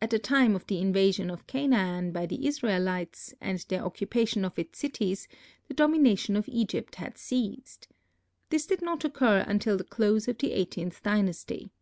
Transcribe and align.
At 0.00 0.10
the 0.10 0.20
time 0.20 0.54
of 0.54 0.64
the 0.68 0.78
invasion 0.78 1.28
of 1.28 1.48
Canaan 1.48 2.12
by 2.12 2.24
the 2.24 2.46
Israelites 2.46 3.34
and 3.40 3.58
their 3.66 3.82
occupation 3.84 4.44
of 4.44 4.56
its 4.60 4.78
cities, 4.78 5.26
the 5.66 5.74
domination 5.74 6.36
of 6.36 6.48
Egypt 6.48 6.94
had 6.94 7.18
ceased. 7.18 7.88
This 8.50 8.64
did 8.64 8.80
not 8.80 9.04
occur 9.04 9.44
until 9.48 9.76
the 9.76 9.82
close 9.82 10.28
of 10.28 10.38
the 10.38 10.52
eighteenth 10.52 11.02
dynasty. 11.02 11.72